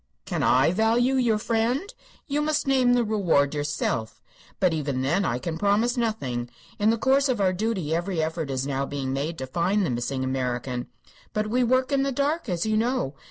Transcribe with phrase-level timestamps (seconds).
[0.25, 1.93] "Can I value your friend?
[2.25, 4.19] You must name the reward yourself.
[4.59, 6.49] But even then I can promise nothing.
[6.79, 9.91] In the course of our duty every effort is now being made to find the
[9.91, 10.87] missing American.
[11.33, 13.13] But we work in the dark, as you know.